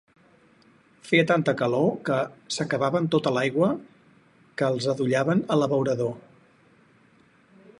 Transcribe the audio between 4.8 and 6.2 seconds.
adollaven a l'abeurador.